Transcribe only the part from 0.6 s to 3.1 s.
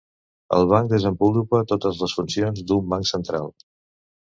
Banc desenvolupa totes les funcions d'un